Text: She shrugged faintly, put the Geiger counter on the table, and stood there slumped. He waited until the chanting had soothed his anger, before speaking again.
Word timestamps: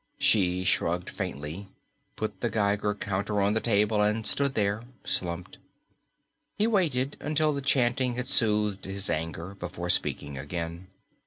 She 0.17 0.63
shrugged 0.63 1.11
faintly, 1.11 1.67
put 2.15 2.41
the 2.41 2.49
Geiger 2.49 2.95
counter 2.95 3.39
on 3.39 3.53
the 3.53 3.59
table, 3.61 4.01
and 4.01 4.25
stood 4.25 4.55
there 4.55 4.81
slumped. 5.03 5.59
He 6.57 6.65
waited 6.65 7.17
until 7.19 7.53
the 7.53 7.61
chanting 7.61 8.15
had 8.15 8.27
soothed 8.27 8.85
his 8.85 9.11
anger, 9.11 9.53
before 9.53 9.91
speaking 9.91 10.39
again. 10.39 10.87